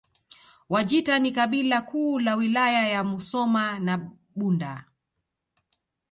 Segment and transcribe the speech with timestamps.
[0.69, 4.85] Wajita ni kabila kuu la Wilaya ya Musoma na Bunda